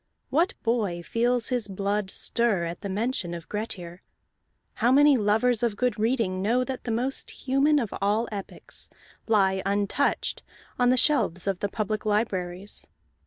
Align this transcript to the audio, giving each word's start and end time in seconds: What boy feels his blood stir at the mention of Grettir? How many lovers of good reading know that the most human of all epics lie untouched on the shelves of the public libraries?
What 0.31 0.55
boy 0.63 1.03
feels 1.03 1.49
his 1.49 1.67
blood 1.67 2.09
stir 2.09 2.63
at 2.65 2.81
the 2.81 2.89
mention 2.89 3.35
of 3.35 3.47
Grettir? 3.47 4.01
How 4.81 4.91
many 4.91 5.15
lovers 5.15 5.61
of 5.61 5.75
good 5.77 5.99
reading 5.99 6.41
know 6.41 6.63
that 6.63 6.85
the 6.85 6.89
most 6.89 7.29
human 7.29 7.77
of 7.77 7.93
all 8.01 8.27
epics 8.31 8.89
lie 9.27 9.61
untouched 9.63 10.41
on 10.79 10.89
the 10.89 10.97
shelves 10.97 11.45
of 11.45 11.59
the 11.59 11.69
public 11.69 12.03
libraries? 12.03 12.87